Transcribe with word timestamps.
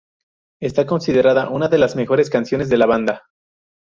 Está 0.59 0.87
considerada 0.87 1.49
una 1.51 1.67
de 1.67 1.77
las 1.77 1.95
mejores 1.95 2.31
canciones 2.31 2.69
de 2.69 2.77
la 2.79 2.87
banda. 2.87 3.27